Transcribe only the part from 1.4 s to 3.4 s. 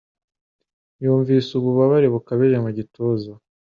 ububabare bukabije mu gituza.